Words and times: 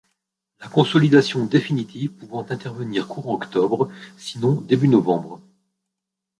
La 0.61 0.67
consolidation 0.67 1.45
définitive 1.45 2.09
pouvant 2.15 2.43
intervenir 2.49 3.07
courant 3.07 3.35
octobre, 3.35 3.89
sinon 4.17 4.55
début 4.61 4.87
novembre. 4.87 5.39